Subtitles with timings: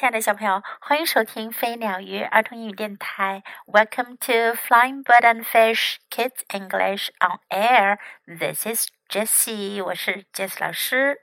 [0.00, 3.42] 亲爱的小朋友，欢迎收听飞鸟鱼儿童英语电台。
[3.66, 7.98] Welcome to Flying Bird and Fish Kids English on Air.
[8.26, 11.22] This is Jessie，我是 Jessie 老师。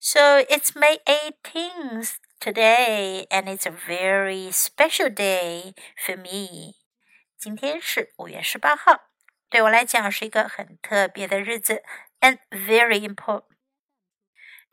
[0.00, 6.76] So it's May 18th today, and it's a very special day for me.
[7.38, 9.10] 今天是五月十八号，
[9.50, 11.82] 对我来讲是一个很特别的日子，
[12.20, 13.44] and very important,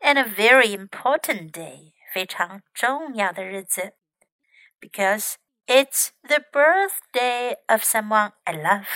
[0.00, 1.92] and a very important day.
[2.17, 3.93] 非常重要的日子
[4.79, 5.35] ，because
[5.67, 8.87] it's the birthday of someone I love，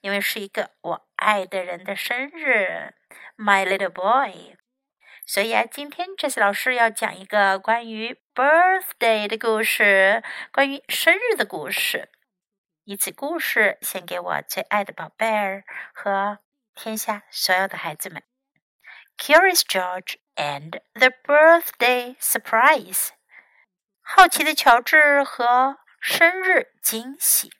[0.00, 2.94] 因为是一个我爱的人的生日
[3.36, 4.56] ，my little boy。
[5.24, 12.10] 所以啊，今天 Jess 老师要讲一个关于 birthday 的故事，关于生日的故事。
[12.82, 15.62] 以此故事献给我最爱的宝贝儿
[15.94, 16.40] 和
[16.74, 18.24] 天下所有的孩子们。
[19.16, 23.09] Curious George and the birthday surprise.
[24.01, 27.51] 好奇的乔治和生日惊喜。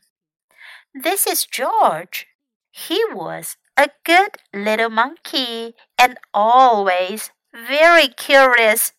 [0.94, 2.26] This is George.
[2.72, 8.89] He was a good little monkey and always very curious.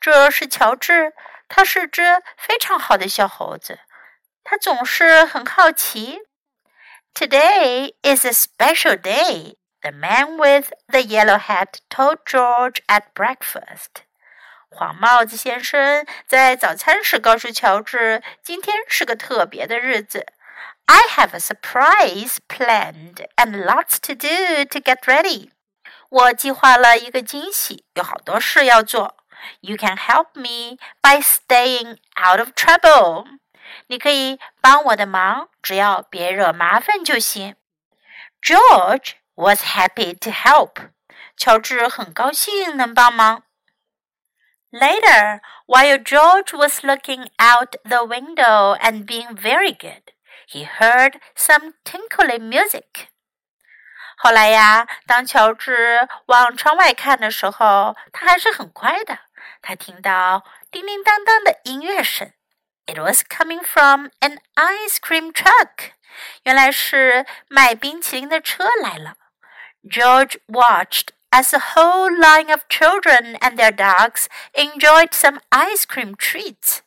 [0.00, 1.12] 这是乔治，
[1.48, 3.80] 他是只非常好的小猴子，
[4.44, 6.20] 他总是很好奇。
[7.12, 9.56] Today is a special day.
[9.84, 14.04] The man with the yellow hat told George at breakfast.
[14.68, 20.26] 黄帽子先生在早餐时告诉乔治，今天是个特别的日子。
[20.86, 25.50] I have a surprise planned and lots to do to get ready.
[26.08, 29.16] 我计划了一个惊喜，有好多事要做。
[29.60, 33.26] You can help me by staying out of trouble.
[33.86, 37.56] 你可以帮我的忙，只要别惹麻烦就行。
[38.42, 40.90] George was happy to help.
[41.36, 43.44] 乔治很高兴能帮忙。
[44.70, 50.12] Later, while George was looking out the window and being very good,
[50.46, 53.08] he heard some tinkling music.
[54.16, 59.18] 后来呀，当乔治往窗外看的时候，他还是很乖的。
[59.62, 62.32] 他听到叮叮当当的音乐声。
[62.86, 65.92] It was coming from an ice cream truck.
[66.42, 69.14] 原来是卖冰淇淋的车来了。
[69.88, 76.14] George watched as a whole line of children and their dogs enjoyed some ice cream
[76.16, 76.82] treats.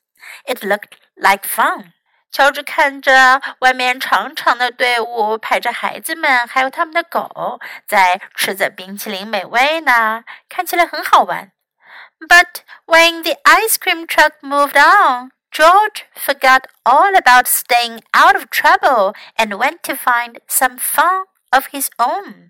[0.45, 1.94] It looked like fun.
[2.31, 11.51] 乔治看着外面长长的队伍排着孩子们，还有他们的狗在吃着冰淇淋美味呢，看起来很好玩。
[12.19, 19.13] But when the ice cream truck moved on, George forgot all about staying out of trouble
[19.35, 22.50] and went to find some fun of his own.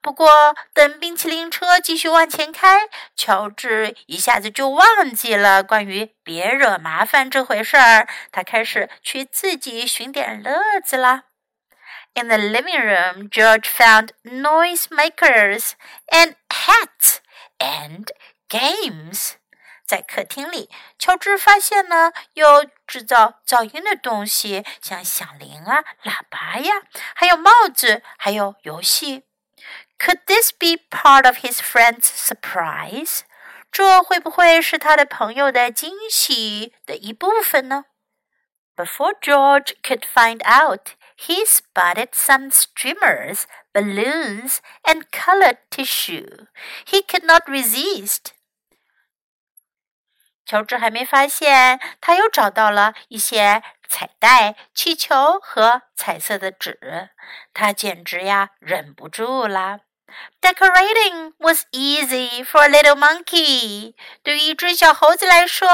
[0.00, 8.08] 不过，等冰淇淋车继续往前开，乔治一下子就忘记了关于别惹麻烦这回事儿。
[8.30, 11.24] 他开始去自己寻点乐子啦。
[12.14, 15.72] In the living room, George found noisemakers
[16.06, 17.18] and hats
[17.58, 18.06] and
[18.48, 19.32] games.
[19.86, 26.82] 在客厅里，乔治发现呢有制造噪音的东西，像响铃啊、喇叭呀，
[27.14, 29.24] 还有帽子，还有游戏。
[29.99, 33.21] could this be part of his friend's surprise?
[33.71, 37.85] 这会不会是他的朋友的惊喜的一部分呢？
[38.75, 46.47] Before George could find out, he spotted some streamers, balloons, and colored tissue.
[46.85, 48.31] He could not resist.
[50.45, 57.10] 乔治还没发现，他又找到了一些 彩带、气球和彩色的纸，
[57.54, 59.80] 他简直呀忍不住啦。
[60.40, 63.94] Decorating was easy for a little monkey。
[64.22, 65.68] 对于一只小猴子来说，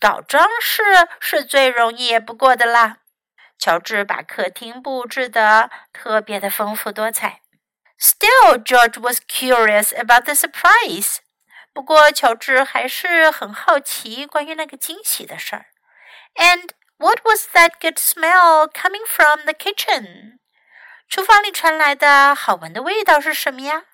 [0.00, 0.82] 搞装饰
[1.20, 2.98] 是最容易不过的啦。
[3.58, 7.42] 乔治把客厅布置的特别的丰富多彩。
[7.98, 11.18] Still, George was curious about the surprise。
[11.72, 15.66] 不过，乔治还是很好奇关于那个惊喜的事儿。
[16.34, 20.39] And what was that good smell coming from the kitchen？
[21.07, 23.85] 厨房里传来的好闻的味道是什么呀？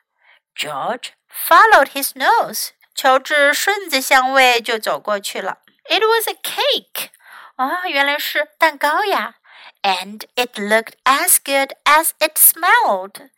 [0.55, 2.69] George followed his nose。
[2.93, 5.59] 乔治顺着香味就走过去了。
[5.89, 7.09] It was a cake。
[7.57, 9.35] 啊，原来是蛋糕呀。
[9.81, 13.29] And it looked as good as it smelled。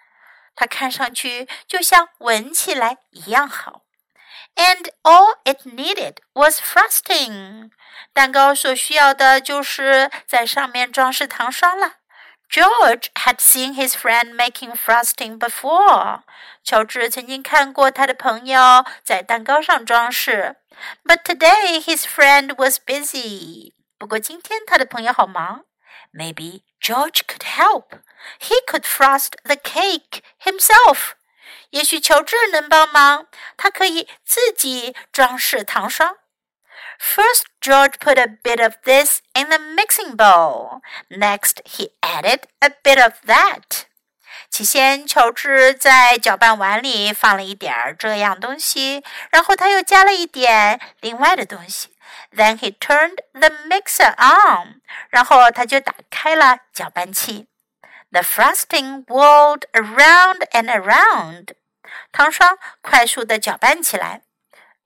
[0.55, 3.81] 它看上去就像闻起来一样好。
[4.61, 7.71] And all it needed was frosting。
[8.13, 11.95] 蛋糕所需要的就是在上面装饰糖霜了。
[12.49, 16.21] George had seen his friend making frosting before.
[16.63, 20.55] 乔治曾经看过他的朋友在蛋糕上装饰。
[21.03, 23.73] But today his friend was busy.
[23.97, 25.65] 不过今天他的朋友好忙。
[26.13, 27.99] Maybe George could help.
[28.39, 31.15] He could frost the cake himself.
[31.70, 36.16] 也许乔治能帮忙，他可以自己装饰糖霜。
[36.98, 40.82] First, George put a bit of this in the mixing bowl.
[41.08, 43.86] Next, he added a bit of that.
[44.50, 51.88] 起先，乔治在搅拌碗里放了一点儿这样东西，然后他又加了一点另外的东西。
[52.36, 54.82] Then he turned the mixer on.
[55.08, 57.48] 然后他就打开了搅拌器。
[58.11, 61.55] The frosting whirled around and around.
[62.11, 64.21] 糖霜快速地搅拌起来。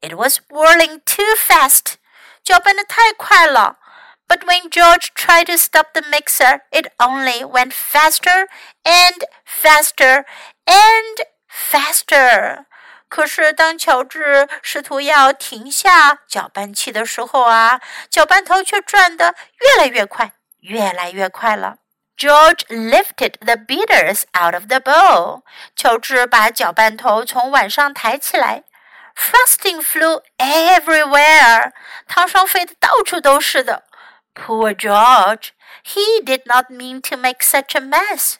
[0.01, 1.95] It was whirling too fast.
[2.43, 3.77] 搅拌的太快了。
[4.27, 8.47] But when George tried to stop the mixer, it only went faster
[8.83, 10.25] and faster
[10.65, 12.65] and faster.
[13.09, 20.31] 可是当乔治试图要停下搅拌器的时候啊，搅拌头却转得越来越快，
[20.61, 21.75] 越来越快了。
[22.17, 25.41] George lifted the beaters out of the bowl.
[25.75, 28.63] 乔治把搅拌头从碗上抬起来。
[29.15, 31.71] Frosting flew everywhere.
[32.07, 33.83] 糖霜飞得到处都是的。
[34.35, 35.49] Poor George.
[35.83, 38.35] He did not mean to make such a mess.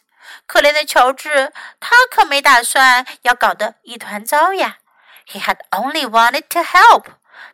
[0.46, 4.78] 可怜的乔治，他可没打算要搞得一团糟呀。
[5.28, 7.06] He had only wanted to help.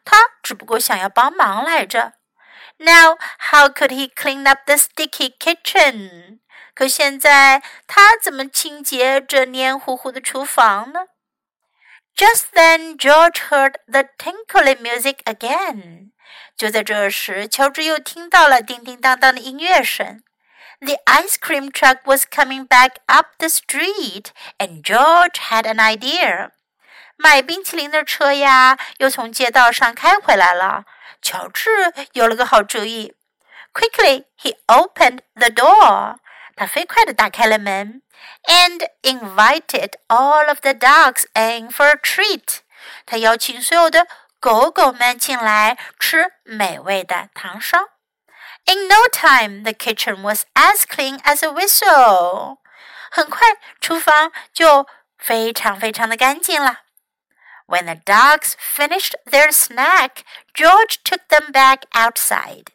[0.04, 2.14] 他只不过想要帮忙来着。
[2.78, 6.40] Now, how could he clean up the sticky kitchen?
[6.74, 11.08] 可现在他怎么清洁这黏糊糊的厨房呢？
[12.16, 16.12] just then, George heard the tinkling music again.
[16.56, 20.24] 就在这时，乔治又听到了叮叮当当的音乐声。
[20.80, 24.28] The ice cream truck was coming back up the street,
[24.60, 26.52] and George had an idea.
[27.22, 30.86] 卖冰淇淋的车呀，又从街道上开回来了。
[31.22, 33.16] 乔治有了个好主意。
[33.74, 36.18] Quickly, he opened the door.
[36.56, 38.02] 他飞快地打开了门，
[38.46, 42.60] and invited all of the dogs in for a treat。
[43.06, 44.08] 他邀请所有的
[44.40, 47.84] 狗狗们进来吃美味的糖霜。
[48.66, 52.58] In no time, the kitchen was as clean as a whistle。
[53.10, 53.48] 很快，
[53.80, 54.88] 厨房就
[55.18, 56.82] 非常非常的干净了。
[57.72, 62.68] When the dogs finished their snack, George took them back outside.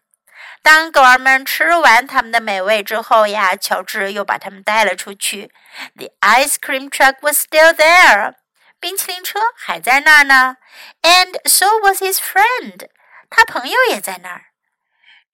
[0.62, 5.50] 当狗儿们吃完他们的美味之后呀，乔治又把他们带了出去。
[5.96, 8.34] The ice cream truck was still there，
[8.78, 10.58] 冰淇淋车还在那儿呢。
[11.02, 12.88] And so was his friend，
[13.30, 14.44] 他朋友也在那儿。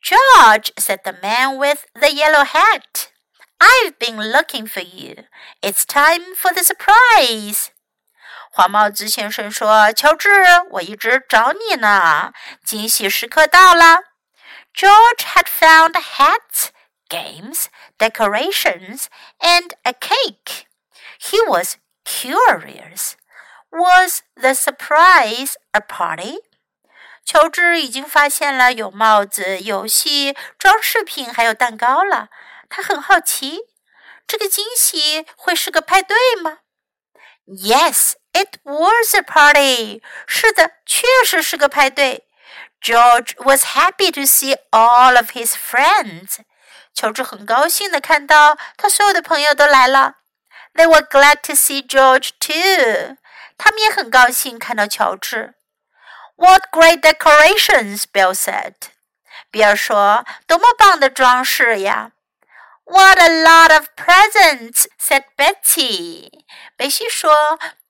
[0.00, 3.09] George said the man with the yellow hat.
[3.59, 5.25] I've been looking for you.
[5.61, 7.70] It's time for the surprise.
[8.56, 10.30] 黄帽子先生说：“乔治，
[10.74, 12.34] 我一直找你呢，
[12.64, 14.04] 惊喜时刻到了。”
[14.78, 16.68] George had found hats,
[17.10, 17.66] games,
[17.98, 19.06] decorations,
[19.40, 20.68] and a cake.
[21.20, 23.14] He was curious.
[23.72, 26.44] Was the surprise a party?
[27.26, 32.30] 乔治已经发现了有帽子、游戏、装饰品，还有蛋糕了。
[32.70, 33.62] 他很好奇，
[34.28, 36.60] 这个惊喜会是个派对吗
[37.48, 40.01] ？Yes, It was a party.
[40.27, 42.25] 是的，确实是个派对。
[42.81, 46.40] George was happy to see all of his friends.
[46.94, 50.16] 乔治很高兴的看到他所有的朋友都来了。
[50.73, 53.18] They were glad to see George too.
[53.57, 55.54] 他们也很高兴看到乔治。
[56.35, 58.04] What great decorations!
[58.11, 58.73] Bill said.
[59.52, 62.11] 比尔说：“多么棒的装饰呀！”
[62.85, 64.87] What a lot of presents!
[64.99, 66.44] said Betsy.
[66.75, 67.31] 北西说：“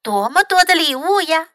[0.02, 1.48] 多么多的礼物呀！”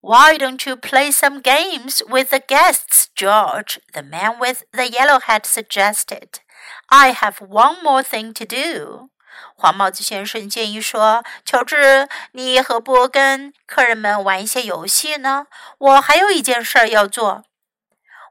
[0.00, 3.80] Why don't you play some games with the guests, George?
[3.92, 6.40] The man with the yellow hat suggested.
[6.86, 9.10] I have one more thing to do.
[9.56, 15.46] 黄帽子先生建议说：“乔治，你何不跟客人们玩一些游戏呢？
[15.78, 17.44] 我还有一件事儿要做。”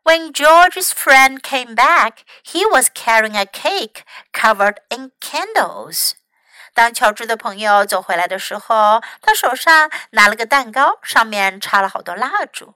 [0.03, 6.13] When George's friend came back, he was carrying a cake covered in candles.
[6.73, 12.75] 当乔治的朋友走回来的时候，他手上拿了个蛋糕，上面插了好多蜡烛。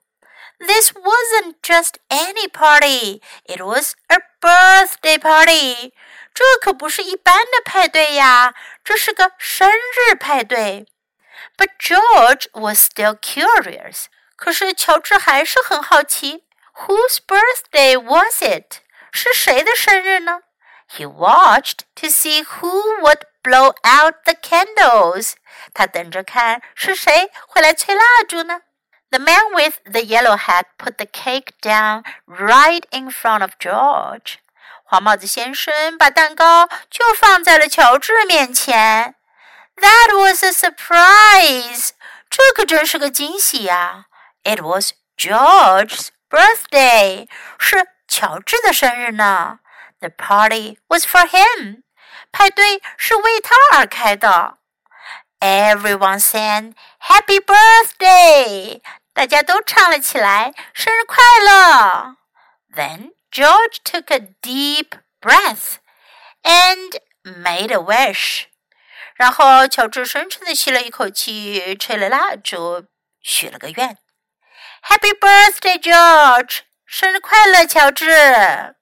[0.60, 5.94] This wasn't just any party; it was a birthday party.
[6.34, 10.86] 这可不是一般的派对呀，这是个生日派对。
[11.58, 14.06] But George was still curious.
[14.36, 16.44] 可是乔治还是很好奇，
[16.86, 18.82] Whose birthday was it?
[19.12, 20.42] 是谁的生日呢
[20.90, 25.34] He watched to see who would blow out the candles.
[25.74, 28.62] 他等着看是谁会来吹蜡烛呢。
[29.10, 34.36] The man with the yellow hat put the cake down right in front of George.
[34.84, 39.16] 黄帽子先生把蛋糕就放在了乔治面前。
[39.78, 41.92] That was a surprise.
[42.30, 44.06] 这可真是个惊喜呀！
[44.44, 47.28] It was George's birthday.
[47.60, 49.60] 是乔治的生日呢。
[50.00, 51.84] The party was for him.
[52.33, 54.59] 派对是为他而开的。
[55.41, 58.81] Everyone sang "Happy Birthday."
[59.13, 62.17] 大家都唱了起来，生日快乐。
[62.75, 64.91] Then George took a deep
[65.21, 65.77] breath
[66.43, 68.45] and made a wish.
[69.15, 72.87] 然后乔治深深的吸了一口气，吹了蜡烛，
[73.23, 73.97] 许了个愿。
[74.83, 76.61] Happy birthday, George！
[76.85, 78.76] 生日快乐，乔治！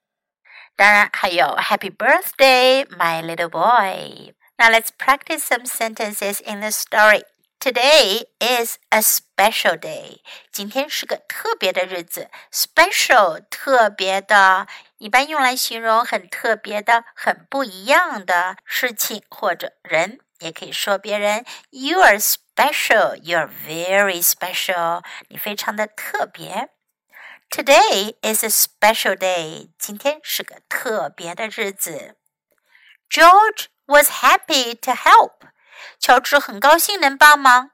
[0.76, 4.34] 当然还有 Happy birthday, my little boy.
[4.56, 7.22] Now let's practice some sentences in the story.
[7.60, 10.20] Today is a special day.
[10.50, 12.30] 今天是个特别的日子。
[12.50, 14.66] Special 特别的，
[14.96, 20.20] 一般用来形容很特别的、很不一样的事情或者人。
[20.38, 23.14] 也可以说别人 You are special.
[23.16, 25.04] You are very special.
[25.28, 26.70] 你非常的特别。
[27.54, 29.70] Today is a special day.
[29.78, 32.16] 今天是个特别的日子。
[33.08, 35.50] George was happy to help.
[35.98, 37.72] 乔治很高兴能帮忙。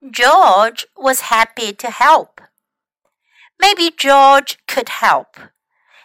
[0.00, 2.48] George was happy to help.
[3.56, 5.52] Maybe George could help.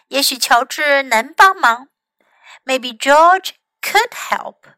[0.08, 1.88] 也许乔治能帮忙。
[2.64, 4.74] Maybe George could help.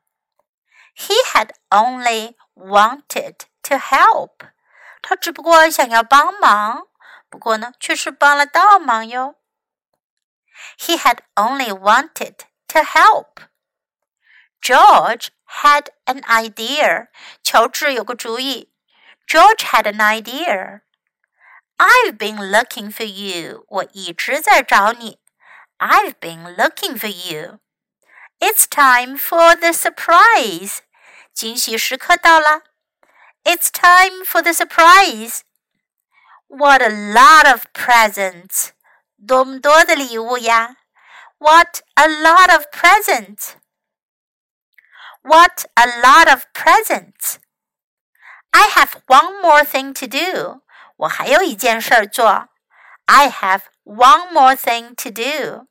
[0.95, 4.51] He had only wanted to help.
[5.03, 6.87] 他只不过想要帮忙。
[7.35, 9.37] 不过呢，却是帮了倒忙哟。
[10.79, 12.37] He had only wanted
[12.69, 13.49] to help.
[14.61, 15.29] George
[15.63, 17.09] had an idea.
[17.43, 18.73] 乔治有个主意。
[19.27, 20.83] George had an idea.
[21.79, 23.65] I've been looking for you.
[23.69, 25.19] 我一直在找你。
[25.79, 27.61] I've been looking for you.
[28.39, 30.81] It's time for the surprise.
[31.33, 32.65] 惊喜时刻到了。
[33.45, 35.41] It's time for the surprise.
[36.49, 38.71] What a lot of presents!
[39.27, 40.77] 多么多的礼物呀！
[41.39, 43.53] What a lot of presents!
[45.23, 47.37] What a lot of presents!
[48.51, 50.63] I have one more thing to do.
[50.97, 52.49] 我还有一件事做。
[53.07, 55.69] I have one more thing to do.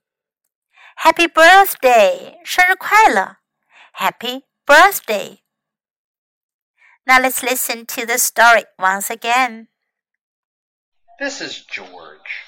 [0.97, 2.37] Happy birthday!
[2.45, 3.37] 生日快乐！
[3.93, 5.39] Happy birthday!
[7.05, 9.67] Now let's listen to the story once again.
[11.16, 12.42] This is George.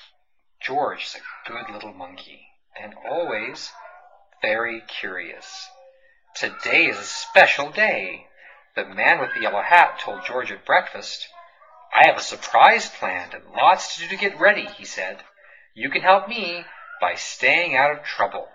[0.61, 3.71] George is a good little monkey and always
[4.43, 5.69] very curious.
[6.35, 8.27] Today is a special day.
[8.75, 11.29] The man with the yellow hat told George at breakfast,
[11.95, 15.23] I have a surprise planned and lots to do to get ready, he said.
[15.73, 16.65] You can help me
[17.01, 18.49] by staying out of trouble.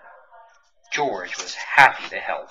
[0.92, 2.50] George was happy to help.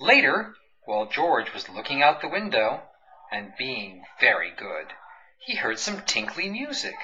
[0.00, 0.54] Later,
[0.86, 2.82] while George was looking out the window,
[3.30, 4.92] and being very good,
[5.38, 6.96] he heard some tinkly music.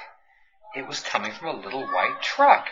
[0.74, 2.68] It was coming from a little white truck.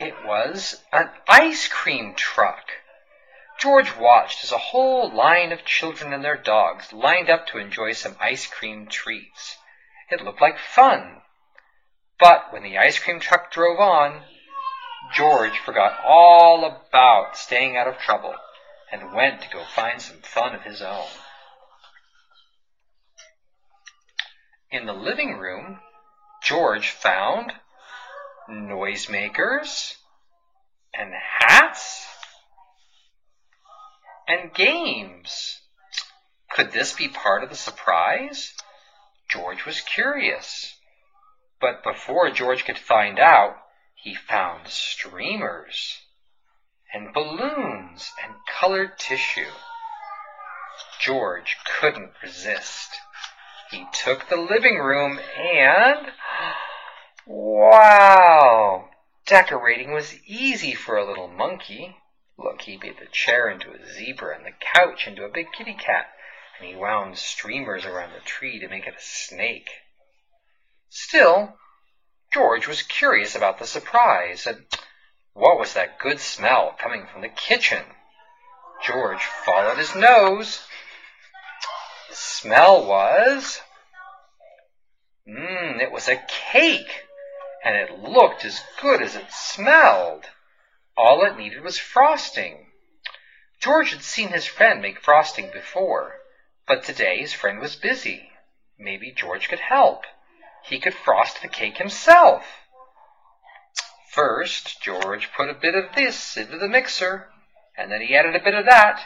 [0.00, 2.72] It was an ice cream truck.
[3.58, 7.92] George watched as a whole line of children and their dogs lined up to enjoy
[7.92, 9.56] some ice cream treats.
[10.10, 11.22] It looked like fun.
[12.18, 14.24] But when the ice cream truck drove on,
[15.14, 18.34] George forgot all about staying out of trouble
[18.90, 21.06] and went to go find some fun of his own.
[24.72, 25.80] In the living room,
[26.42, 27.52] George found
[28.48, 29.96] noisemakers
[30.94, 32.06] and hats
[34.26, 35.60] and games.
[36.50, 38.54] Could this be part of the surprise?
[39.28, 40.74] George was curious.
[41.60, 43.56] But before George could find out,
[43.94, 46.00] he found streamers
[46.94, 49.52] and balloons and colored tissue.
[50.98, 53.01] George couldn't resist.
[53.72, 56.12] He took the living room and.
[57.24, 58.90] Wow!
[59.24, 61.96] Decorating was easy for a little monkey.
[62.36, 65.72] Look, he made the chair into a zebra and the couch into a big kitty
[65.72, 66.12] cat,
[66.58, 69.70] and he wound streamers around the tree to make it a snake.
[70.90, 71.56] Still,
[72.30, 74.66] George was curious about the surprise, and
[75.32, 77.84] what was that good smell coming from the kitchen?
[78.84, 80.66] George followed his nose
[82.42, 83.60] smell was.
[85.28, 86.20] Mmm, it was a
[86.50, 87.04] cake.
[87.64, 90.24] and it looked as good as it smelled.
[90.96, 92.66] All it needed was frosting.
[93.60, 96.16] George had seen his friend make frosting before,
[96.66, 98.32] but today his friend was busy.
[98.76, 100.02] Maybe George could help.
[100.64, 102.44] He could frost the cake himself.
[104.10, 107.28] First, George put a bit of this into the mixer,
[107.76, 109.00] and then he added a bit of that,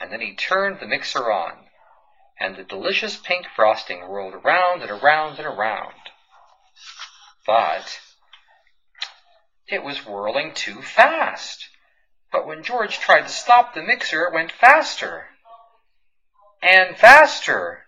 [0.00, 1.67] and then he turned the mixer on,
[2.40, 5.94] and the delicious pink frosting whirled around and around and around.
[7.46, 8.00] But
[9.66, 11.68] it was whirling too fast.
[12.30, 15.26] But when George tried to stop the mixer, it went faster.
[16.62, 17.86] And faster.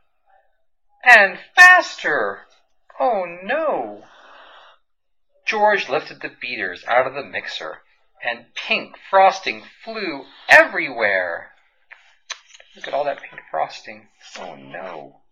[1.04, 2.46] And faster.
[2.98, 4.04] Oh no.
[5.46, 7.82] George lifted the beaters out of the mixer,
[8.22, 11.52] and pink frosting flew everywhere.
[12.76, 14.08] Look at all that pink frosting.
[14.38, 15.22] Oh no.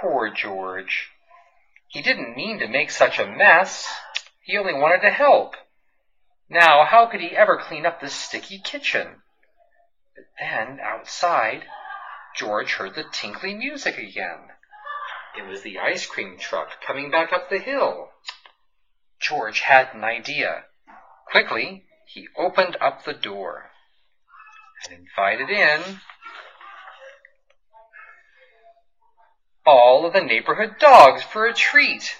[0.00, 1.10] Poor George.
[1.88, 3.88] He didn't mean to make such a mess.
[4.42, 5.54] He only wanted to help.
[6.48, 9.22] Now, how could he ever clean up this sticky kitchen?
[10.14, 11.64] But then, outside,
[12.36, 14.48] George heard the tinkly music again.
[15.38, 18.10] It was the ice cream truck coming back up the hill.
[19.20, 20.64] George had an idea.
[21.26, 23.69] Quickly, he opened up the door
[24.88, 26.00] and invited in
[29.66, 32.16] all of the neighborhood dogs for a treat.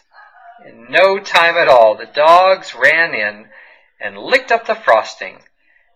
[0.66, 3.48] In no time at all, the dogs ran in
[4.00, 5.38] and licked up the frosting,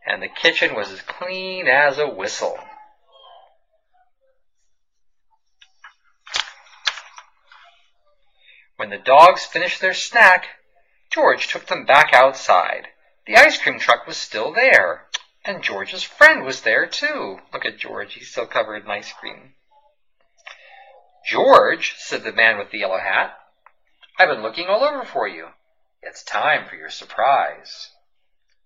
[0.07, 2.59] and the kitchen was as clean as a whistle.
[8.77, 10.47] When the dogs finished their snack,
[11.13, 12.89] George took them back outside.
[13.27, 15.07] The ice cream truck was still there,
[15.45, 17.39] and George's friend was there too.
[17.53, 19.55] Look at George, he's still covered in ice cream.
[21.27, 23.39] George, said the man with the yellow hat,
[24.19, 25.49] I've been looking all over for you.
[26.03, 27.91] It's time for your surprise.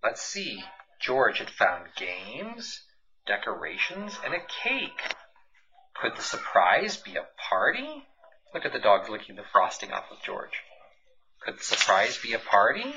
[0.03, 0.65] Let's see.
[1.01, 2.83] George had found games,
[3.27, 5.15] decorations, and a cake.
[5.95, 8.07] Could the surprise be a party?
[8.53, 10.63] Look at the dogs licking the frosting off of George.
[11.41, 12.95] Could the surprise be a party?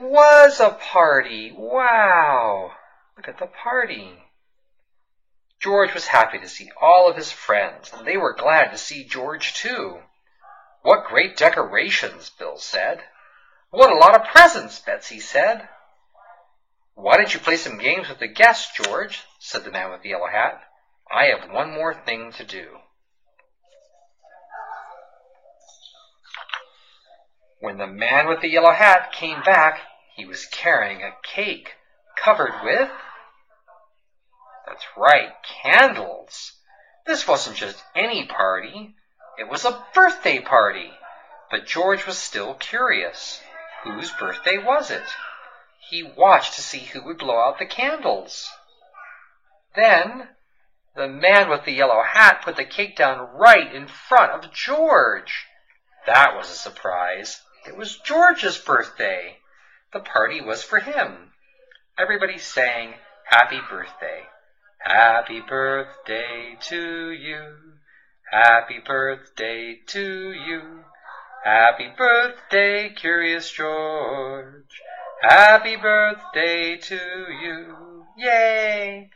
[0.00, 1.52] Was a party!
[1.52, 2.72] Wow!
[3.18, 4.24] Look at the party.
[5.58, 9.04] George was happy to see all of his friends, and they were glad to see
[9.04, 9.98] George too.
[10.80, 13.04] What great decorations, Bill said.
[13.68, 15.68] What a lot of presents, Betsy said.
[16.94, 19.22] Why don't you play some games with the guests, George?
[19.38, 20.62] said the man with the yellow hat.
[21.10, 22.78] I have one more thing to do.
[27.60, 29.80] When the man with the yellow hat came back,
[30.20, 31.72] he was carrying a cake
[32.16, 32.90] covered with
[34.70, 36.52] that's right, candles.
[37.04, 38.94] This wasn't just any party.
[39.36, 40.92] It was a birthday party.
[41.50, 43.42] But George was still curious.
[43.82, 45.02] Whose birthday was it?
[45.88, 48.48] He watched to see who would blow out the candles.
[49.74, 50.28] Then,
[50.94, 55.46] the man with the yellow hat put the cake down right in front of George.
[56.06, 57.42] That was a surprise.
[57.66, 59.39] It was George's birthday.
[59.92, 61.32] The party was for him.
[61.98, 64.22] Everybody sang Happy Birthday.
[64.78, 67.56] Happy birthday to you.
[68.30, 70.84] Happy birthday to you.
[71.44, 74.80] Happy birthday, Curious George.
[75.22, 76.96] Happy birthday to
[77.42, 78.06] you.
[78.16, 79.10] Yay!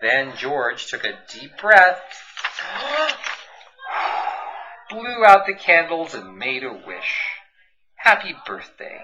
[0.00, 2.00] Then George took a deep breath,
[4.90, 7.18] blew out the candles, and made a wish.
[7.96, 9.00] Happy birthday,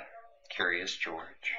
[0.50, 1.54] Curious George.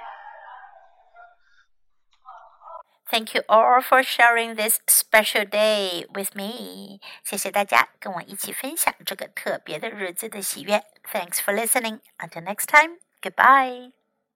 [3.08, 7.00] Thank you all for sharing this special day with me.
[7.22, 10.82] 谢谢大家跟我一起分享这个特别的日子的喜悦。
[11.12, 12.00] Thanks for listening.
[12.18, 12.98] Until next time.
[13.22, 13.99] Goodbye.